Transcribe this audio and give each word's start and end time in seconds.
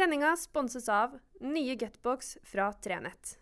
Sendinga 0.00 0.36
sponses 0.36 0.88
av 0.88 1.18
nye 1.40 1.74
Gutbox 1.74 2.38
fra 2.42 2.72
Trenett. 2.72 3.38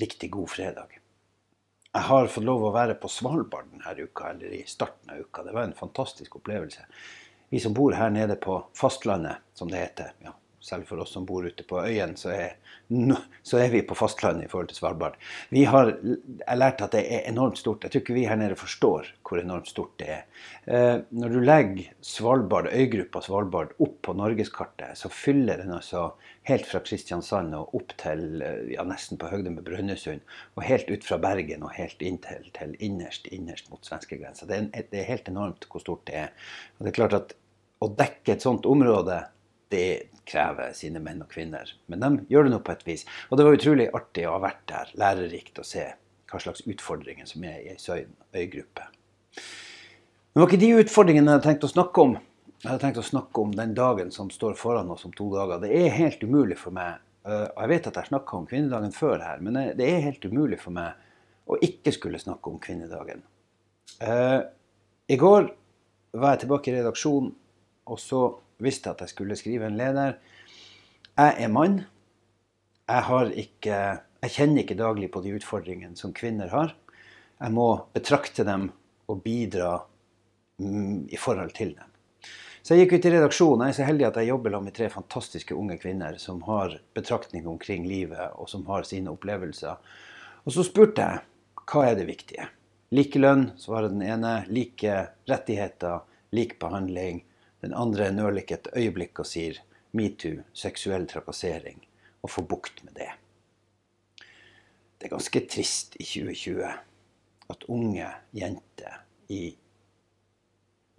Riktig 0.00 0.30
god 0.30 0.50
fredag. 0.50 0.86
Jeg 1.92 2.00
har 2.00 2.26
fått 2.26 2.44
lov 2.44 2.64
å 2.64 2.72
være 2.72 2.96
på 2.96 3.12
Svalbard 3.12 3.68
denne 3.68 4.08
uka, 4.08 4.30
eller 4.30 4.56
i 4.56 4.64
starten 4.64 5.12
av 5.12 5.20
uka. 5.20 5.44
Det 5.44 5.52
var 5.52 5.68
en 5.68 5.76
fantastisk 5.76 6.40
opplevelse. 6.40 6.88
Vi 7.52 7.60
som 7.60 7.76
bor 7.76 8.00
her 8.00 8.08
nede 8.16 8.40
på 8.40 8.62
fastlandet, 8.72 9.44
som 9.52 9.68
det 9.68 9.84
heter, 9.84 10.16
ja, 10.24 10.32
selv 10.60 10.88
for 10.88 11.00
oss 11.02 11.12
som 11.14 11.26
bor 11.26 11.46
ute 11.46 11.64
på 11.66 11.78
øyen, 11.84 12.16
så 12.18 12.32
er, 12.34 12.56
så 13.46 13.60
er, 13.60 13.68
vi 13.72 13.82
på 13.86 13.96
fastlandet 13.98 14.48
i 14.48 14.50
forhold 14.50 14.70
til 14.72 14.78
Svalbard. 14.80 15.18
Vi 15.54 15.62
har 15.70 15.92
lært 16.58 16.82
at 16.82 16.96
det 16.96 17.04
er 17.06 17.28
enormt 17.30 17.60
stort. 17.60 17.84
Jeg 17.84 17.94
tror 17.94 18.04
ikke 18.04 18.16
vi 18.16 18.26
her 18.26 18.40
nede 18.40 18.58
forstår 18.58 19.12
hvor 19.28 19.40
enormt 19.40 19.70
stort 19.70 19.94
det 20.02 20.10
er. 20.16 20.24
Eh, 20.66 20.96
når 21.10 21.34
du 21.34 21.38
legger 21.44 21.92
Svalbard, 22.04 22.70
øygruppa 22.72 23.22
Svalbard 23.22 23.76
opp 23.78 23.96
på 24.02 24.16
norgeskartet, 24.18 24.98
så 24.98 25.12
fyller 25.12 25.62
den 25.62 25.74
altså 25.76 26.08
helt 26.48 26.66
fra 26.66 26.82
Kristiansand 26.84 27.54
og 27.54 27.74
opp 27.76 27.94
til 28.00 28.42
ja, 28.72 28.84
nesten 28.88 29.20
på 29.20 29.30
høgde 29.30 29.52
med 29.54 29.66
Brønnøysund. 29.66 30.24
Og 30.56 30.64
helt 30.66 30.90
ut 30.90 31.06
fra 31.06 31.20
Bergen 31.22 31.66
og 31.66 31.74
helt 31.76 32.02
inn 32.02 32.18
til, 32.24 32.48
til 32.56 32.74
innerst, 32.82 33.28
innerst 33.30 33.70
mot 33.70 33.84
svenskegrensa. 33.86 34.48
Det, 34.48 34.62
det 34.90 35.02
er 35.02 35.12
helt 35.12 35.28
enormt 35.30 35.68
hvor 35.70 35.84
stort 35.84 36.06
det 36.08 36.24
er. 36.26 36.32
Og 36.78 36.86
det 36.86 36.92
er 36.92 37.02
klart 37.02 37.18
at 37.20 37.36
å 37.84 37.90
dekke 37.94 38.34
et 38.34 38.42
sånt 38.42 38.66
område 38.66 39.20
det 39.72 40.08
krever 40.28 40.74
sine 40.76 41.00
menn 41.02 41.22
og 41.24 41.30
kvinner. 41.32 41.70
Men 41.88 42.02
de 42.04 42.10
gjør 42.32 42.48
det 42.48 42.52
nå 42.54 42.60
på 42.64 42.74
et 42.74 42.84
vis. 42.86 43.04
Og 43.28 43.38
det 43.38 43.46
var 43.46 43.56
utrolig 43.56 43.88
artig 43.96 44.26
å 44.28 44.36
ha 44.36 44.44
vært 44.44 44.62
der, 44.70 44.92
lærerikt 45.00 45.60
å 45.60 45.66
se 45.66 45.86
hva 46.28 46.40
slags 46.42 46.64
utfordringer 46.68 47.28
som 47.28 47.44
er 47.48 47.60
i 47.64 47.74
ei 47.74 48.00
øygruppe. 48.42 48.88
Men 50.32 50.40
det 50.40 50.44
var 50.44 50.50
ikke 50.50 50.64
de 50.64 50.72
utfordringene 50.84 51.30
jeg 51.30 51.38
hadde 51.38 51.48
tenkt 51.48 51.66
å 51.66 51.72
snakke 51.72 52.04
om. 52.04 52.16
Jeg 52.58 52.68
hadde 52.68 52.82
tenkt 52.82 53.00
å 53.00 53.06
snakke 53.06 53.44
om 53.44 53.54
den 53.56 53.74
dagen 53.76 54.10
som 54.14 54.32
står 54.34 54.56
foran 54.58 54.90
oss 54.92 55.06
om 55.08 55.14
to 55.16 55.28
dager. 55.32 55.62
Det 55.62 55.70
er 55.72 55.94
helt 55.94 56.22
umulig 56.22 56.58
for 56.60 56.74
meg, 56.74 57.00
eh, 57.24 57.46
og 57.46 57.60
jeg 57.62 57.72
vet 57.72 57.88
at 57.90 58.00
jeg 58.00 58.10
snakka 58.10 58.36
om 58.36 58.48
kvinnedagen 58.50 58.94
før 58.94 59.24
her, 59.24 59.40
men 59.44 59.60
det 59.78 59.86
er 59.86 60.04
helt 60.04 60.24
umulig 60.26 60.60
for 60.60 60.74
meg 60.74 60.98
å 61.48 61.56
ikke 61.64 61.94
skulle 61.96 62.20
snakke 62.20 62.52
om 62.52 62.58
kvinnedagen. 62.60 63.22
Eh, 64.04 64.40
I 65.08 65.16
går 65.16 65.48
var 66.18 66.34
jeg 66.34 66.44
tilbake 66.44 66.72
i 66.72 66.76
redaksjonen, 66.76 67.32
og 67.88 68.02
så 68.02 68.22
visste 68.62 68.92
at 68.92 69.02
jeg 69.04 69.12
skulle 69.12 69.38
skrive 69.38 69.68
en 69.68 69.78
leder. 69.78 70.18
Jeg 71.18 71.34
er 71.44 71.52
mann. 71.52 71.80
Jeg, 72.88 73.32
ikke, 73.42 73.78
jeg 74.24 74.34
kjenner 74.34 74.62
ikke 74.62 74.78
daglig 74.78 75.10
på 75.12 75.22
de 75.24 75.34
utfordringene 75.36 75.98
som 75.98 76.14
kvinner 76.16 76.50
har. 76.54 76.74
Jeg 77.38 77.54
må 77.54 77.68
betrakte 77.94 78.46
dem 78.46 78.70
og 79.08 79.22
bidra 79.24 79.76
mm, 80.58 81.08
i 81.12 81.20
forhold 81.20 81.54
til 81.56 81.74
dem. 81.76 81.94
Så 82.62 82.74
jeg 82.74 82.84
gikk 82.84 82.98
ut 82.98 83.06
i 83.08 83.12
redaksjonen. 83.14 83.62
Jeg 83.64 83.72
er 83.72 83.78
så 83.78 83.86
heldig 83.88 84.06
at 84.08 84.18
jeg 84.20 84.30
jobber 84.32 84.58
med 84.60 84.74
tre 84.76 84.90
fantastiske 84.92 85.56
unge 85.56 85.78
kvinner 85.80 86.18
som 86.20 86.42
har 86.48 86.74
betraktning 86.96 87.46
omkring 87.48 87.86
livet, 87.88 88.34
og 88.36 88.50
som 88.50 88.66
har 88.68 88.84
sine 88.84 89.12
opplevelser. 89.14 89.78
Og 90.44 90.52
så 90.52 90.66
spurte 90.66 91.06
jeg 91.06 91.24
hva 91.68 91.84
er 91.86 91.96
det 91.98 92.08
viktige. 92.08 92.48
Likelønn, 92.96 93.50
svarer 93.60 93.92
den 93.92 94.02
ene. 94.04 94.42
Like 94.48 95.00
rettigheter, 95.28 96.02
lik 96.32 96.58
behandling, 96.60 97.22
den 97.62 97.74
andre 97.74 98.10
nøler 98.14 98.42
ikke 98.42 98.58
et 98.60 98.70
øyeblikk 98.76 99.22
og 99.22 99.28
sier 99.28 99.58
metoo, 99.96 100.44
seksuell 100.54 101.06
trakassering, 101.10 101.80
og 102.22 102.30
får 102.30 102.46
bukt 102.50 102.84
med 102.84 102.94
det. 102.98 103.10
Det 104.98 105.06
er 105.06 105.14
ganske 105.14 105.42
trist 105.50 105.96
i 105.98 106.04
2020 106.04 106.70
at 107.48 107.66
unge 107.72 108.08
jenter 108.34 109.02
i 109.32 109.42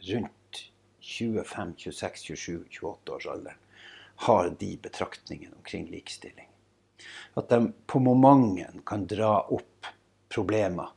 rundt 0.10 0.62
25, 1.00 1.74
26, 1.78 2.36
27, 2.36 2.64
28 2.70 3.16
års 3.16 3.28
alder 3.28 3.58
har 4.20 4.50
de 4.60 4.78
betraktningene 4.82 5.56
omkring 5.56 5.88
likestilling. 5.92 6.48
At 7.34 7.50
de 7.50 7.72
på 7.88 8.00
momenten 8.00 8.82
kan 8.86 9.06
dra 9.08 9.40
opp 9.42 9.88
problemer 10.30 10.90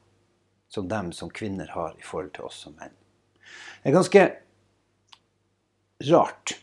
som 0.69 0.89
dem 0.89 1.13
som 1.13 1.31
kvinner 1.31 1.67
har 1.67 1.95
i 1.99 2.03
forhold 2.03 2.33
til 2.35 2.49
oss 2.49 2.65
som 2.65 2.75
menn. 2.79 2.95
Det 3.83 3.91
er 3.91 3.99
ganske 3.99 4.25
rart 6.11 6.57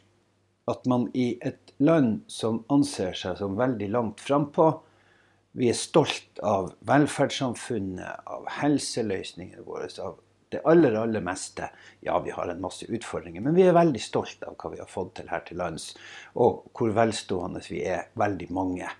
at 0.70 0.86
man 0.86 1.08
i 1.18 1.32
et 1.42 1.74
land 1.82 2.24
som 2.28 2.64
anser 2.70 3.16
seg 3.18 3.40
som 3.40 3.58
veldig 3.60 3.90
langt 3.96 4.22
frampå 4.22 4.72
Vi 5.58 5.66
er 5.72 5.78
stolt 5.78 6.40
av 6.46 6.76
velferdssamfunnet, 6.86 8.22
av 8.30 8.44
helseløsningene 8.60 9.64
våre, 9.66 9.88
av 10.06 10.20
det 10.54 10.62
aller, 10.70 10.94
aller 10.94 11.24
meste. 11.26 11.72
Ja, 12.06 12.20
vi 12.22 12.32
har 12.32 12.48
en 12.48 12.62
masse 12.62 12.86
utfordringer, 12.86 13.42
men 13.42 13.58
vi 13.58 13.66
er 13.66 13.74
veldig 13.74 14.02
stolt 14.02 14.46
av 14.46 14.54
hva 14.62 14.72
vi 14.76 14.80
har 14.80 14.90
fått 14.90 15.16
til 15.18 15.30
her 15.34 15.42
til 15.48 15.58
lands. 15.62 15.92
Og 16.38 16.70
hvor 16.78 16.94
velstående 16.94 17.64
vi 17.66 17.82
er. 17.82 18.12
Veldig 18.14 18.52
mange. 18.56 18.94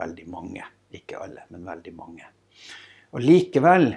Veldig 0.00 0.26
mange. 0.32 0.64
Ikke 0.96 1.20
alle, 1.20 1.44
men 1.52 1.68
veldig 1.68 1.94
mange. 1.96 2.28
Og 3.12 3.20
likevel 3.20 3.90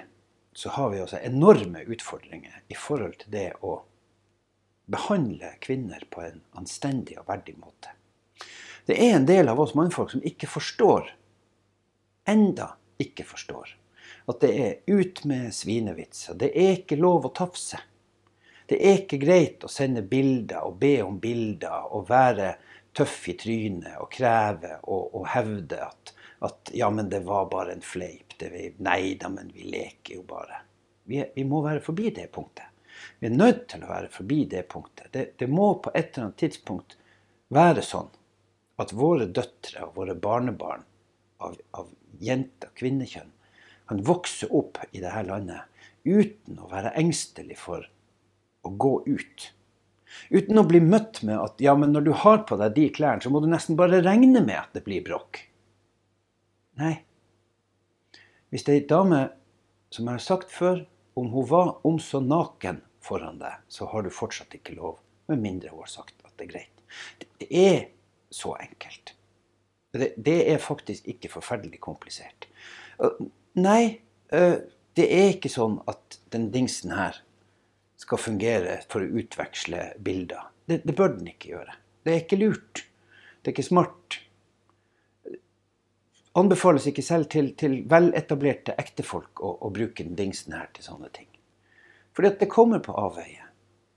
så 0.52 0.72
har 0.76 0.92
vi 0.92 1.00
også 1.00 1.20
enorme 1.24 1.84
utfordringer 1.88 2.60
i 2.68 2.76
forhold 2.76 3.20
til 3.22 3.32
det 3.34 3.48
å 3.64 3.78
behandle 4.90 5.54
kvinner 5.62 6.02
på 6.10 6.24
en 6.26 6.40
anstendig 6.58 7.18
og 7.20 7.28
verdig 7.30 7.56
måte. 7.58 7.94
Det 8.86 8.96
er 8.98 9.16
en 9.16 9.28
del 9.28 9.50
av 9.52 9.60
oss 9.60 9.76
mannfolk 9.78 10.14
som 10.14 10.24
ikke 10.26 10.48
forstår, 10.50 11.12
enda 12.28 12.72
ikke 13.00 13.24
forstår, 13.28 13.76
at 14.30 14.40
det 14.42 14.50
er 14.64 14.74
ut 14.90 15.22
med 15.28 15.54
svinevitser. 15.54 16.38
Det 16.38 16.50
er 16.54 16.80
ikke 16.80 16.98
lov 17.00 17.28
å 17.28 17.34
tafse. 17.36 17.78
Det 18.70 18.78
er 18.78 19.00
ikke 19.00 19.18
greit 19.22 19.64
å 19.66 19.70
sende 19.70 20.02
bilder 20.06 20.66
og 20.66 20.78
be 20.82 20.96
om 21.02 21.18
bilder 21.22 21.90
og 21.90 22.08
være 22.10 22.54
tøff 22.96 23.28
i 23.30 23.36
trynet 23.38 23.98
og 24.02 24.10
kreve 24.14 24.76
og, 24.82 25.14
og 25.18 25.28
hevde 25.34 25.80
at, 25.86 26.12
at, 26.46 26.72
ja, 26.74 26.90
men 26.94 27.10
det 27.10 27.22
var 27.26 27.50
bare 27.50 27.74
en 27.74 27.84
fleip. 27.84 28.34
Vi, 28.40 28.70
nei 28.80 29.16
da, 29.20 29.28
men 29.28 29.50
vi 29.54 29.66
leker 29.68 30.16
jo 30.16 30.22
bare. 30.26 30.62
Vi, 31.10 31.18
vi 31.34 31.44
må 31.46 31.62
være 31.66 31.82
forbi 31.84 32.12
det 32.16 32.30
punktet. 32.32 32.69
Vi 33.18 33.28
er 33.28 33.36
nødt 33.36 33.66
til 33.72 33.84
å 33.84 33.90
være 33.90 34.10
forbi 34.12 34.44
det 34.50 34.66
punktet. 34.72 35.10
Det, 35.12 35.26
det 35.40 35.48
må 35.50 35.72
på 35.82 35.92
et 35.94 36.12
eller 36.12 36.28
annet 36.28 36.40
tidspunkt 36.42 36.96
være 37.54 37.84
sånn 37.84 38.10
at 38.80 38.94
våre 38.96 39.26
døtre 39.28 39.84
og 39.86 39.96
våre 39.98 40.16
barnebarn 40.16 40.84
av, 41.44 41.56
av 41.76 41.88
og 41.90 42.66
kvinnekjønn, 42.76 43.30
kan 43.88 44.02
vokse 44.06 44.46
opp 44.54 44.78
i 44.92 45.00
dette 45.02 45.22
landet 45.26 45.66
uten 46.04 46.60
å 46.62 46.68
være 46.70 46.92
engstelig 47.00 47.56
for 47.60 47.84
å 48.64 48.70
gå 48.70 48.92
ut. 49.08 49.46
Uten 50.30 50.60
å 50.60 50.66
bli 50.66 50.80
møtt 50.82 51.22
med 51.26 51.38
at 51.38 51.62
ja, 51.62 51.74
men 51.78 51.92
når 51.94 52.06
du 52.06 52.12
har 52.22 52.44
på 52.48 52.58
deg 52.60 52.74
de 52.76 52.86
klærne, 52.94 53.22
så 53.22 53.32
må 53.32 53.42
du 53.42 53.48
nesten 53.50 53.78
bare 53.78 54.02
regne 54.04 54.42
med 54.42 54.58
at 54.58 54.76
det 54.76 54.84
blir 54.86 55.04
bråk. 55.06 55.42
Nei. 56.80 56.96
Hvis 58.50 58.66
ei 58.70 58.82
dame, 58.86 59.28
som 59.94 60.08
jeg 60.08 60.18
har 60.18 60.24
sagt 60.24 60.54
før, 60.54 60.84
om 61.18 61.30
hun 61.34 61.46
var 61.50 61.76
om 61.86 61.98
så 62.02 62.22
naken 62.22 62.80
foran 63.04 63.40
deg, 63.40 63.62
så 63.68 63.88
har 63.90 64.04
du 64.04 64.10
fortsatt 64.12 64.54
ikke 64.58 64.76
lov, 64.76 64.98
med 65.30 65.40
mindre 65.42 65.72
hun 65.72 65.84
har 65.84 65.92
sagt 65.92 66.16
at 66.26 66.34
det 66.36 66.48
er 66.48 66.52
greit. 66.52 66.84
Det 67.38 67.48
er 67.48 67.80
så 68.30 68.54
enkelt. 68.60 69.14
Det, 69.90 70.36
er 70.52 70.58
faktisk 70.62 71.08
ikke 71.10 71.32
forferdelig 71.32 71.80
komplisert. 71.82 72.46
Nei, 73.58 74.00
det 74.30 75.06
er 75.06 75.32
ikke 75.32 75.50
sånn 75.50 75.80
at 75.90 76.20
den 76.30 76.50
dingsen 76.54 76.94
her 76.94 77.18
skal 78.00 78.20
fungere 78.22 78.80
for 78.90 79.02
å 79.02 79.20
utveksle 79.20 79.90
bilder. 79.98 80.46
Det, 80.66 80.82
det 80.86 80.94
bør 80.96 81.16
den 81.16 81.32
ikke 81.32 81.54
gjøre. 81.56 81.74
Det 82.04 82.12
er 82.12 82.22
ikke 82.22 82.38
lurt. 82.40 82.84
Det 83.40 83.50
er 83.50 83.56
ikke 83.56 83.66
smart. 83.66 84.20
Anbefales 86.38 86.86
ikke 86.86 87.02
selv 87.02 87.26
til, 87.32 87.50
til 87.58 87.80
veletablerte 87.90 88.76
ektefolk 88.78 89.42
å, 89.42 89.56
å 89.66 89.72
bruke 89.74 90.06
den 90.06 90.16
dingsen 90.18 90.54
her 90.54 90.70
til 90.76 90.86
sånne 90.86 91.10
ting. 91.16 91.26
Fordi 92.20 92.34
at 92.34 92.40
det 92.42 92.50
kommer 92.52 92.82
på 92.84 92.92
avveie. 93.00 93.46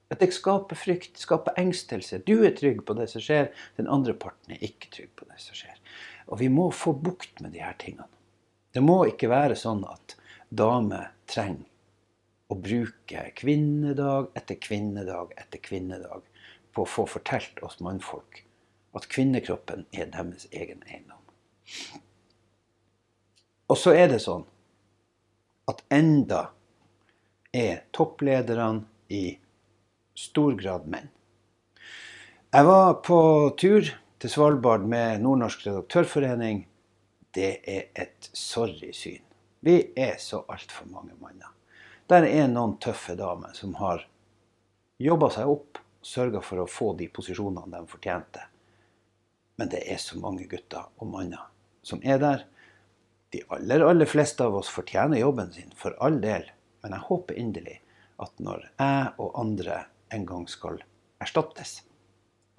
At 0.07 0.21
det 0.23 0.29
skaper 0.31 0.77
frykt, 0.79 1.17
skaper 1.19 1.57
engstelse. 1.59 2.21
Du 2.23 2.45
er 2.47 2.53
trygg 2.55 2.77
på 2.87 2.95
det 2.95 3.09
som 3.11 3.19
skjer, 3.19 3.49
den 3.75 3.89
andre 3.91 4.13
parten 4.15 4.53
er 4.55 4.63
ikke 4.63 4.87
trygg 4.93 5.09
på 5.19 5.27
det 5.27 5.41
som 5.43 5.57
skjer. 5.59 5.81
Og 6.31 6.39
vi 6.39 6.47
må 6.47 6.69
få 6.71 6.93
bukt 6.95 7.41
med 7.43 7.51
de 7.51 7.59
her 7.59 7.75
tingene. 7.81 8.07
Det 8.71 8.79
må 8.79 9.01
ikke 9.09 9.27
være 9.27 9.59
sånn 9.59 9.83
at 9.91 10.15
damer 10.55 11.11
trenger 11.27 11.67
å 12.47 12.55
bruke 12.63 13.25
kvinnedag 13.43 14.31
etter 14.39 14.61
kvinnedag 14.69 15.35
etter 15.43 15.59
kvinnedag 15.59 16.23
på 16.71 16.87
å 16.87 16.91
få 16.95 17.03
fortalt 17.17 17.59
oss 17.67 17.81
mannfolk 17.83 18.45
at 18.95 19.11
kvinnekroppen 19.11 19.83
er 19.91 20.07
deres 20.15 20.47
egen 20.55 20.79
eiendom. 20.87 21.99
Og 23.67 23.83
så 23.83 23.99
er 23.99 24.15
det 24.15 24.23
sånn 24.23 24.47
at 25.67 25.83
enda 25.91 26.53
er 27.53 27.83
topplederne 27.93 28.83
i 29.13 29.37
stor 30.17 30.55
grad 30.57 30.87
menn. 30.89 31.09
Jeg 32.53 32.65
var 32.65 32.99
på 33.05 33.19
tur 33.57 33.87
til 34.21 34.29
Svalbard 34.29 34.85
med 34.89 35.21
Nordnorsk 35.21 35.67
redaktørforening. 35.67 36.65
Det 37.33 37.51
er 37.65 37.89
et 37.97 38.29
sorry 38.33 38.91
syn. 38.93 39.21
Vi 39.65 39.77
er 39.97 40.17
så 40.21 40.43
altfor 40.49 40.89
mange 40.91 41.15
manner. 41.21 41.49
Der 42.09 42.27
er 42.27 42.49
noen 42.51 42.75
tøffe 42.83 43.15
damer 43.17 43.55
som 43.57 43.77
har 43.79 44.03
jobba 45.01 45.29
seg 45.33 45.49
opp 45.49 45.79
sørga 46.03 46.41
for 46.43 46.61
å 46.61 46.69
få 46.69 46.91
de 46.99 47.07
posisjonene 47.09 47.71
de 47.71 47.89
fortjente. 47.89 48.43
Men 49.57 49.69
det 49.71 49.85
er 49.89 50.01
så 50.01 50.17
mange 50.19 50.45
gutter 50.51 50.89
og 50.99 51.09
manner 51.09 51.47
som 51.85 52.01
er 52.03 52.19
der. 52.21 52.45
De 53.33 53.41
aller, 53.49 53.81
aller 53.81 54.09
fleste 54.09 54.45
av 54.45 54.55
oss 54.59 54.69
fortjener 54.69 55.21
jobben 55.23 55.49
sin, 55.53 55.71
for 55.77 55.95
all 56.03 56.19
del. 56.21 56.45
Men 56.83 56.95
jeg 56.97 57.07
håper 57.07 57.39
inderlig 57.39 57.79
at 58.23 58.39
når 58.43 58.67
jeg 58.67 59.13
og 59.23 59.39
andre 59.39 59.85
en 60.13 60.25
gang 60.29 60.45
skal 60.51 60.81
erstattes, 61.23 61.81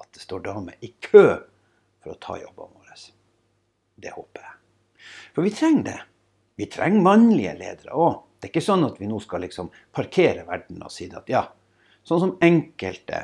at 0.00 0.09
det 0.17 0.25
står 0.25 0.47
damer 0.49 0.81
i 0.81 0.91
kø 1.05 1.26
for 2.03 2.15
å 2.15 2.21
ta 2.21 2.38
jobbene 2.41 2.73
våre. 2.75 2.85
Det 3.94 4.11
håper 4.11 4.43
jeg. 4.43 4.55
For 5.35 5.47
vi 5.47 5.53
trenger 5.55 5.85
det. 5.87 5.99
Vi 6.59 6.67
trenger 6.71 7.05
mannlige 7.05 7.55
ledere 7.59 7.99
òg. 7.99 8.17
Det 8.38 8.49
er 8.49 8.53
ikke 8.53 8.65
sånn 8.67 8.85
at 8.87 8.99
vi 9.00 9.09
nå 9.09 9.19
skal 9.23 9.44
liksom 9.44 9.71
parkere 9.94 10.44
verden 10.49 10.82
og 10.85 10.93
si 10.93 11.06
at 11.09 11.31
ja, 11.32 11.47
sånn 12.05 12.20
som 12.20 12.35
enkelte, 12.44 13.23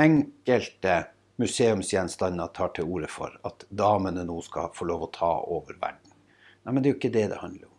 enkelte 0.00 0.94
museumsgjenstander 1.40 2.52
tar 2.56 2.72
til 2.76 2.88
orde 2.88 3.10
for, 3.12 3.34
at 3.46 3.66
damene 3.68 4.24
nå 4.28 4.38
skal 4.44 4.72
få 4.76 4.88
lov 4.88 5.06
å 5.06 5.10
ta 5.14 5.32
over 5.44 5.76
verden. 5.76 6.14
Nei, 6.64 6.72
men 6.72 6.80
det 6.80 6.90
er 6.90 6.94
jo 6.94 7.00
ikke 7.00 7.12
det 7.14 7.26
det 7.32 7.42
handler 7.42 7.68
om. 7.68 7.76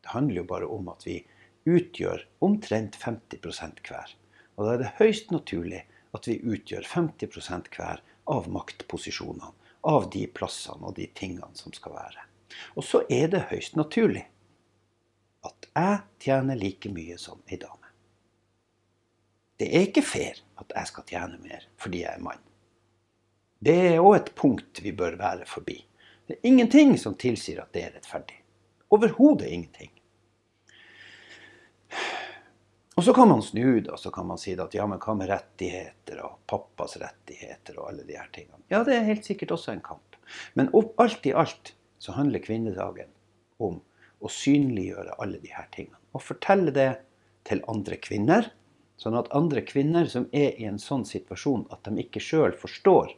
Det 0.00 0.14
handler 0.14 0.40
jo 0.40 0.48
bare 0.48 0.70
om 0.72 0.90
at 0.92 1.06
vi 1.06 1.18
utgjør 1.68 2.24
omtrent 2.44 2.96
50% 3.00 3.82
hver. 3.86 4.14
Og 4.56 4.66
da 4.66 4.74
er 4.74 4.82
det 4.82 4.94
høyst 5.00 5.32
naturlig 5.34 5.84
at 6.16 6.26
vi 6.28 6.40
utgjør 6.40 6.86
50% 6.86 7.70
hver 7.76 8.02
av 8.30 8.48
maktposisjonene, 8.52 9.52
av 9.88 10.10
de 10.12 10.26
plassene 10.28 10.90
og 10.90 10.96
de 10.98 11.06
tingene 11.16 11.50
som 11.56 11.72
skal 11.76 11.96
være. 11.96 12.26
Og 12.76 12.84
så 12.84 13.04
er 13.12 13.30
det 13.32 13.46
høyst 13.50 13.78
naturlig 13.78 14.26
at 15.46 15.68
jeg 15.70 16.00
tjener 16.20 16.58
like 16.60 16.90
mye 16.92 17.16
som 17.20 17.40
ei 17.48 17.56
dame. 17.60 17.76
Det 19.60 19.68
er 19.76 19.86
ikke 19.88 20.04
fair 20.04 20.40
at 20.60 20.72
jeg 20.76 20.88
skal 20.88 21.06
tjene 21.08 21.40
mer 21.40 21.66
fordi 21.80 22.02
jeg 22.04 22.16
er 22.16 22.24
mann. 22.24 22.42
Det 23.60 23.76
er 23.90 24.00
òg 24.00 24.14
et 24.16 24.34
punkt 24.36 24.80
vi 24.80 24.92
bør 24.96 25.18
være 25.20 25.44
forbi. 25.48 25.76
Det 26.26 26.38
er 26.38 26.48
ingenting 26.48 26.94
som 27.00 27.16
tilsier 27.20 27.60
at 27.60 27.72
det 27.74 27.82
er 27.84 27.96
rettferdig. 27.96 28.38
Overhodet 28.90 29.50
ingenting. 29.52 29.90
Og 33.00 33.04
så 33.04 33.14
kan 33.16 33.30
man 33.30 33.40
snu 33.40 33.80
det, 33.80 33.88
og 33.88 33.96
så 33.98 34.10
kan 34.12 34.26
man 34.28 34.36
si 34.36 34.52
at 34.60 34.74
ja, 34.76 34.84
men 34.84 34.98
hva 35.00 35.14
med 35.16 35.30
rettigheter 35.30 36.18
og 36.20 36.42
pappas 36.50 36.98
rettigheter 37.00 37.78
og 37.80 37.86
alle 37.88 38.02
de 38.04 38.18
her 38.18 38.26
tingene. 38.28 38.60
Ja, 38.68 38.82
det 38.84 38.92
er 38.92 39.06
helt 39.06 39.24
sikkert 39.24 39.54
også 39.54 39.72
en 39.72 39.80
kamp. 39.80 40.18
Men 40.52 40.68
opp, 40.76 40.90
alt 41.00 41.24
i 41.24 41.32
alt 41.32 41.70
så 41.96 42.12
handler 42.12 42.42
kvinnedagen 42.44 43.08
om 43.56 43.78
å 44.20 44.28
synliggjøre 44.28 45.14
alle 45.16 45.40
de 45.40 45.48
her 45.48 45.70
tingene. 45.72 45.96
Og 46.12 46.26
fortelle 46.26 46.74
det 46.76 46.90
til 47.48 47.62
andre 47.72 47.96
kvinner, 48.04 48.50
sånn 49.00 49.16
at 49.16 49.32
andre 49.32 49.62
kvinner 49.64 50.10
som 50.12 50.26
er 50.36 50.60
i 50.60 50.66
en 50.68 50.76
sånn 50.82 51.06
situasjon 51.08 51.70
at 51.72 51.88
de 51.88 52.04
ikke 52.04 52.20
sjøl 52.20 52.52
forstår 52.52 53.14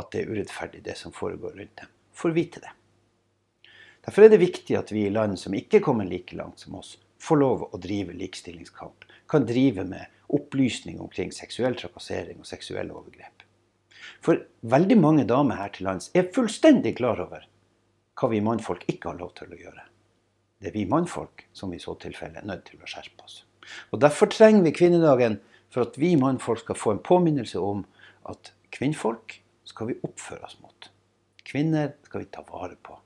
at 0.00 0.08
det 0.14 0.22
er 0.22 0.32
urettferdig, 0.32 0.80
det 0.86 0.96
som 0.96 1.12
foregår 1.12 1.60
rundt 1.60 1.76
dem, 1.82 1.92
får 2.16 2.32
vite 2.40 2.64
det. 2.64 2.72
Derfor 4.08 4.24
er 4.24 4.32
det 4.32 4.40
viktig 4.40 4.80
at 4.80 4.96
vi 4.96 5.04
i 5.04 5.12
land 5.12 5.36
som 5.36 5.52
ikke 5.52 5.82
kommer 5.84 6.08
like 6.08 6.40
langt 6.40 6.64
som 6.64 6.80
oss, 6.80 6.94
får 7.22 7.40
lov 7.40 7.66
å 7.72 7.80
drive 7.82 8.14
likestillingskamp, 8.16 9.04
kan 9.28 9.46
drive 9.46 9.84
med 9.84 10.06
opplysning 10.34 11.00
omkring 11.00 11.32
seksuell 11.32 11.76
trakassering 11.78 12.40
og 12.40 12.48
seksuelle 12.48 12.94
overgrep. 12.94 13.44
For 14.24 14.40
veldig 14.60 14.98
mange 15.00 15.26
damer 15.28 15.60
her 15.60 15.72
til 15.74 15.88
lands 15.88 16.10
er 16.16 16.30
fullstendig 16.34 16.96
klar 16.98 17.20
over 17.22 17.46
hva 18.18 18.30
vi 18.32 18.42
mannfolk 18.42 18.84
ikke 18.90 19.12
har 19.12 19.20
lov 19.20 19.34
til 19.38 19.52
å 19.54 19.60
gjøre. 19.60 19.84
Det 20.58 20.70
er 20.70 20.74
vi 20.74 20.88
mannfolk 20.90 21.44
som 21.54 21.72
i 21.74 21.78
så 21.82 21.94
tilfelle 22.02 22.40
er 22.40 22.48
nødt 22.48 22.64
til 22.66 22.80
å 22.82 22.88
skjerpe 22.90 23.24
oss. 23.24 23.42
Og 23.92 24.00
Derfor 24.02 24.30
trenger 24.32 24.64
vi 24.66 24.74
kvinnedagen 24.74 25.38
for 25.70 25.86
at 25.86 25.98
vi 26.00 26.16
mannfolk 26.18 26.64
skal 26.64 26.78
få 26.78 26.94
en 26.94 27.04
påminnelse 27.04 27.60
om 27.62 27.84
at 28.28 28.52
kvinnfolk 28.74 29.38
skal 29.68 29.92
vi 29.92 29.98
oppføre 30.02 30.48
oss 30.48 30.56
mot. 30.62 30.88
Kvinner 31.46 31.94
skal 32.08 32.24
vi 32.24 32.32
ta 32.32 32.42
vare 32.48 32.74
på. 32.74 32.96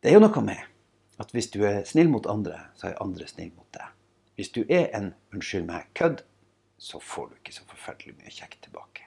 Det 0.00 0.10
er 0.10 0.18
jo 0.18 0.24
noe 0.24 0.42
med 0.44 0.75
at 1.22 1.32
hvis 1.32 1.50
du 1.52 1.62
er 1.66 1.84
snill 1.88 2.10
mot 2.12 2.26
andre, 2.30 2.66
så 2.76 2.90
er 2.90 3.02
andre 3.02 3.28
snill 3.28 3.52
mot 3.56 3.68
deg. 3.76 3.92
Hvis 4.36 4.52
du 4.52 4.62
er 4.68 4.90
en 4.96 5.14
unnskyld 5.32 5.64
meg 5.68 5.88
kødd, 5.96 6.22
så 6.76 7.00
får 7.00 7.30
du 7.30 7.36
ikke 7.38 7.54
så 7.56 7.64
forferdelig 7.70 8.18
mye 8.18 8.32
kjekt 8.32 8.60
tilbake. 8.66 9.06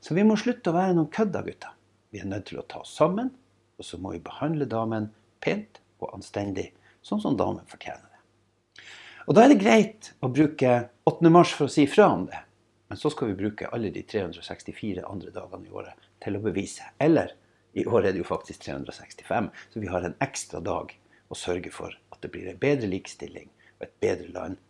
Så 0.00 0.16
vi 0.16 0.24
må 0.24 0.36
slutte 0.40 0.72
å 0.72 0.76
være 0.76 0.96
noen 0.96 1.12
kødda, 1.12 1.44
gutter. 1.44 1.76
Vi 2.12 2.22
er 2.22 2.30
nødt 2.30 2.48
til 2.48 2.60
å 2.60 2.66
ta 2.68 2.80
oss 2.84 2.94
sammen, 2.96 3.30
og 3.76 3.84
så 3.84 3.98
må 4.00 4.14
vi 4.14 4.22
behandle 4.24 4.68
damen 4.70 5.10
pent 5.44 5.80
og 6.00 6.14
anstendig, 6.16 6.70
sånn 7.04 7.20
som 7.20 7.36
damen 7.36 7.66
fortjener 7.68 8.04
det. 8.08 8.84
Og 9.28 9.36
da 9.36 9.44
er 9.44 9.52
det 9.52 9.60
greit 9.60 10.10
å 10.24 10.28
bruke 10.32 10.74
8. 11.08 11.30
mars 11.32 11.52
for 11.56 11.68
å 11.68 11.72
si 11.72 11.86
fra 11.88 12.10
om 12.12 12.26
det. 12.28 12.40
Men 12.88 13.00
så 13.00 13.10
skal 13.12 13.30
vi 13.30 13.38
bruke 13.38 13.68
alle 13.72 13.90
de 13.92 14.02
364 14.04 15.04
andre 15.08 15.32
dagene 15.32 15.68
i 15.68 15.72
året 15.72 16.08
til 16.22 16.36
å 16.36 16.42
bevise. 16.44 16.84
Eller 17.00 17.32
i 17.74 17.86
år 17.86 18.06
er 18.06 18.12
det 18.12 18.22
jo 18.22 18.28
faktisk 18.28 18.62
365, 18.62 19.50
så 19.70 19.80
vi 19.80 19.90
har 19.90 20.06
en 20.06 20.16
ekstra 20.22 20.60
dag 20.62 20.94
å 21.28 21.38
sørge 21.38 21.72
for 21.74 21.94
at 22.14 22.20
det 22.22 22.30
blir 22.30 22.46
en 22.50 22.60
bedre 22.60 22.88
likestilling 22.90 23.50
og 23.78 23.86
et 23.88 23.94
bedre 24.02 24.30
land 24.34 24.60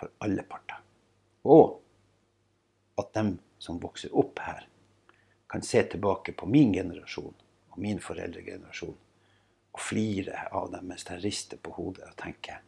for 0.00 0.10
alle 0.24 0.42
parter. 0.48 0.80
Og 1.46 1.78
at 2.98 3.12
dem 3.14 3.36
som 3.62 3.80
vokser 3.82 4.14
opp 4.14 4.40
her, 4.42 4.66
kan 5.50 5.62
se 5.62 5.82
tilbake 5.86 6.34
på 6.34 6.48
min 6.50 6.72
generasjon 6.74 7.34
og 7.70 7.76
min 7.78 8.00
foreldregenerasjon 8.02 8.96
og 9.74 9.82
flire 9.82 10.48
av 10.54 10.72
dem 10.72 10.88
mens 10.90 11.06
de 11.06 11.18
rister 11.22 11.60
på 11.62 11.74
hodet 11.76 12.08
og 12.08 12.16
tenker 12.18 12.62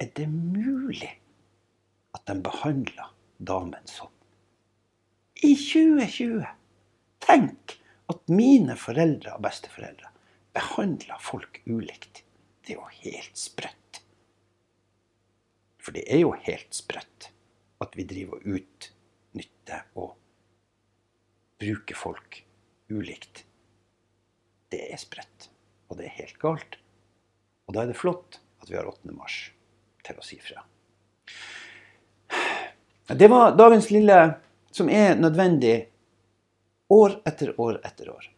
Er 0.00 0.08
det 0.16 0.26
mulig 0.26 1.10
at 2.16 2.24
de 2.26 2.34
behandler 2.42 3.12
damen 3.38 3.86
sånn? 3.86 4.10
I 5.42 5.54
2020! 5.54 6.42
Tenk 7.22 7.76
at 8.10 8.32
mine 8.32 8.76
foreldre 8.78 9.36
og 9.36 9.44
besteforeldre 9.44 10.10
behandla 10.52 11.18
folk 11.22 11.60
ulikt. 11.66 12.22
Det 12.62 12.74
er 12.74 12.80
jo 12.80 12.88
helt 13.04 13.38
sprøtt. 13.38 14.02
For 15.82 15.94
det 15.96 16.04
er 16.06 16.22
jo 16.22 16.34
helt 16.46 16.74
sprøtt 16.74 17.30
at 17.82 17.96
vi 17.98 18.06
driver 18.06 18.38
og 18.38 18.58
utnytter 18.58 19.86
og 19.98 20.12
bruker 21.62 21.98
folk 21.98 22.42
ulikt. 22.92 23.44
Det 24.72 24.86
er 24.92 25.00
sprøtt, 25.00 25.48
og 25.90 25.98
det 25.98 26.08
er 26.08 26.18
helt 26.20 26.38
galt. 26.42 26.78
Og 27.66 27.74
da 27.74 27.82
er 27.82 27.90
det 27.90 27.98
flott 27.98 28.38
at 28.62 28.70
vi 28.70 28.78
har 28.78 28.88
8. 28.88 29.10
mars 29.14 29.50
til 30.06 30.18
å 30.18 30.26
si 30.26 30.38
fra. 30.42 30.62
Det 33.12 33.28
var 33.28 33.56
dagens 33.58 33.90
lille, 33.92 34.18
som 34.72 34.88
er 34.88 35.18
nødvendig 35.18 35.91
År 36.92 37.18
etter 37.28 37.54
år 37.60 37.80
etter 37.86 38.10
år. 38.12 38.28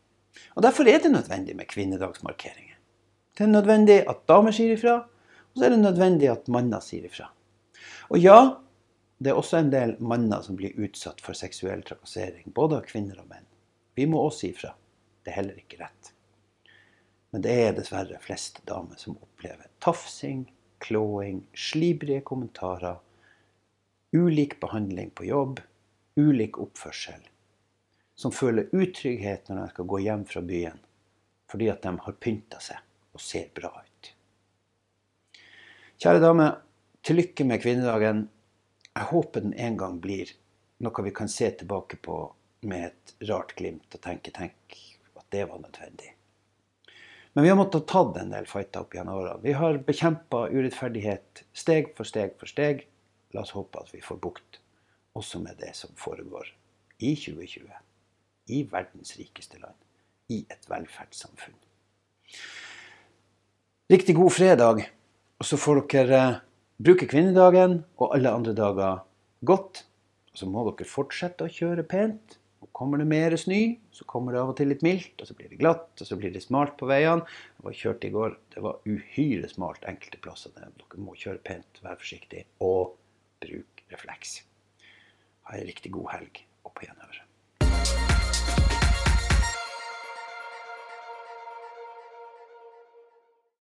Og 0.54 0.62
Derfor 0.62 0.88
er 0.88 1.00
det 1.02 1.10
nødvendig 1.10 1.56
med 1.58 1.68
kvinnedagsmarkeringer. 1.70 2.76
Det 3.34 3.44
er 3.44 3.50
nødvendig 3.50 3.96
at 4.06 4.26
damer 4.30 4.54
sier 4.54 4.76
ifra, 4.76 5.00
og 5.02 5.58
så 5.58 5.66
er 5.66 5.74
det 5.74 5.80
nødvendig 5.82 6.30
at 6.30 6.50
manner 6.52 6.82
sier 6.84 7.06
ifra. 7.08 7.26
Og 8.14 8.20
ja, 8.22 8.38
det 9.18 9.32
er 9.32 9.38
også 9.38 9.58
en 9.58 9.72
del 9.72 9.96
manner 9.98 10.42
som 10.46 10.58
blir 10.58 10.76
utsatt 10.78 11.22
for 11.24 11.34
seksuell 11.38 11.82
trakassering, 11.86 12.52
både 12.54 12.78
av 12.78 12.86
kvinner 12.86 13.18
og 13.22 13.30
menn. 13.30 13.46
Vi 13.98 14.06
må 14.10 14.22
også 14.22 14.44
si 14.44 14.52
ifra. 14.54 14.74
Det 15.24 15.32
er 15.32 15.40
heller 15.40 15.58
ikke 15.58 15.80
rett. 15.82 16.12
Men 17.34 17.42
det 17.42 17.54
er 17.64 17.74
dessverre 17.74 18.20
flest 18.22 18.60
damer 18.68 18.98
som 19.00 19.16
opplever 19.18 19.66
tafsing, 19.82 20.44
klåing, 20.84 21.42
slibrige 21.58 22.22
kommentarer, 22.26 23.00
ulik 24.14 24.60
behandling 24.62 25.10
på 25.10 25.26
jobb, 25.26 25.62
ulik 26.14 26.60
oppførsel 26.62 27.22
som 28.14 28.32
føler 28.32 28.70
utrygghet 28.72 29.48
når 29.48 29.60
de 29.60 29.72
skal 29.74 29.88
gå 29.90 30.00
hjem 30.06 30.24
fra 30.28 30.42
byen 30.44 30.80
fordi 31.50 31.68
at 31.70 31.84
de 31.84 31.92
har 32.06 32.16
pynta 32.18 32.58
seg 32.62 32.80
og 33.14 33.22
ser 33.22 33.50
bra 33.54 33.70
ut. 33.78 34.08
Kjære 36.02 36.22
dame, 36.24 36.48
til 37.04 37.20
lykke 37.20 37.44
med 37.46 37.60
kvinnedagen. 37.62 38.24
Jeg 38.90 39.10
håper 39.12 39.44
den 39.44 39.54
en 39.54 39.76
gang 39.78 40.00
blir 40.02 40.32
noe 40.82 41.04
vi 41.06 41.12
kan 41.14 41.30
se 41.30 41.50
tilbake 41.60 42.00
på 42.02 42.16
med 42.66 42.88
et 42.88 43.14
rart 43.28 43.54
glimt 43.58 43.94
og 43.94 44.02
tenke 44.02 44.32
tenk 44.34 44.78
at 45.14 45.26
det 45.30 45.44
var 45.50 45.62
nødvendig. 45.62 46.10
Men 47.34 47.44
vi 47.44 47.50
har 47.50 47.58
måttet 47.58 47.86
ta 47.90 48.02
en 48.20 48.34
del 48.34 48.46
fighter 48.50 48.82
opp 48.82 48.94
gjennom 48.94 49.20
årene. 49.20 49.42
Vi 49.42 49.54
har 49.58 49.78
bekjempa 49.86 50.46
urettferdighet 50.50 51.44
steg 51.52 51.94
for 51.96 52.08
steg 52.08 52.36
for 52.40 52.50
steg. 52.50 52.86
La 53.34 53.42
oss 53.42 53.54
håpe 53.54 53.82
at 53.82 53.94
vi 53.94 54.02
får 54.02 54.20
bukt 54.22 54.60
også 55.18 55.40
med 55.42 55.58
det 55.62 55.74
som 55.78 55.94
foregår 55.98 56.50
i 56.98 57.14
2020 57.18 57.66
i 58.52 58.64
verdens 58.70 59.16
rikeste 59.18 59.60
land, 59.60 59.76
i 60.32 60.44
et 60.50 60.68
velferdssamfunn. 60.70 61.56
Riktig 63.92 64.16
god 64.16 64.32
fredag. 64.32 64.86
Og 65.42 65.48
så 65.48 65.58
får 65.60 65.82
dere 65.92 66.20
eh, 66.20 66.38
bruke 66.80 67.08
kvinnedagen 67.10 67.82
og 67.98 68.14
alle 68.16 68.30
andre 68.32 68.54
dager 68.56 69.02
godt. 69.44 69.82
Og 70.32 70.40
så 70.40 70.48
må 70.48 70.64
dere 70.70 70.88
fortsette 70.88 71.44
å 71.44 71.52
kjøre 71.52 71.84
pent. 71.88 72.38
Og 72.64 72.70
kommer 72.72 73.02
det 73.02 73.06
mer 73.10 73.36
snø, 73.36 73.60
så 73.92 74.06
kommer 74.08 74.32
det 74.32 74.40
av 74.40 74.54
og 74.54 74.56
til 74.56 74.70
litt 74.72 74.80
mildt, 74.86 75.20
og 75.20 75.28
så 75.28 75.36
blir 75.36 75.50
det 75.52 75.58
glatt, 75.60 75.90
og 76.00 76.08
så 76.08 76.16
blir 76.16 76.32
det 76.32 76.40
smalt 76.42 76.78
på 76.80 76.88
veiene. 76.88 77.26
var 77.60 77.76
kjørt 77.76 78.06
i 78.08 78.12
går. 78.14 78.38
Det 78.54 78.64
var 78.64 78.80
uhyre 78.88 79.52
smalt 79.52 79.84
enkelte 79.90 80.22
plasser. 80.24 80.56
Dere 80.56 81.04
må 81.04 81.18
kjøre 81.20 81.44
pent, 81.44 81.84
være 81.84 82.00
forsiktig 82.00 82.46
og 82.64 82.96
bruk 83.44 83.84
refleks. 83.92 84.38
Ha 85.44 85.60
ei 85.60 85.68
riktig 85.68 85.92
god 85.92 86.10
helg 86.16 86.44
og 86.64 86.72
på 86.72 86.88
gjenhør. 86.88 87.23